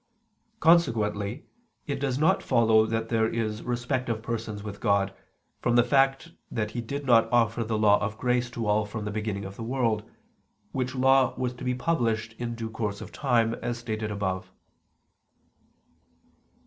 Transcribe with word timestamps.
Consequently 0.59 1.45
it 1.85 1.99
does 1.99 2.17
not 2.17 2.41
follow 2.41 2.87
that 2.87 3.09
there 3.09 3.27
is 3.31 3.61
respect 3.61 4.09
of 4.09 4.23
persons 4.23 4.63
with 4.63 4.79
God, 4.79 5.13
from 5.61 5.75
the 5.75 5.83
fact 5.83 6.31
that 6.49 6.71
He 6.71 6.81
did 6.81 7.05
not 7.05 7.31
offer 7.31 7.63
the 7.63 7.77
Law 7.77 7.99
of 8.03 8.17
grace 8.17 8.49
to 8.49 8.65
all 8.65 8.83
from 8.83 9.05
the 9.05 9.11
beginning 9.11 9.45
of 9.45 9.57
the 9.57 9.63
world, 9.63 10.01
which 10.71 10.95
Law 10.95 11.35
was 11.37 11.53
to 11.53 11.63
be 11.63 11.75
published 11.75 12.33
in 12.39 12.55
due 12.55 12.71
course 12.71 12.99
of 12.99 13.11
time, 13.11 13.53
as 13.61 13.77
stated 13.77 14.09
above. 14.09 14.51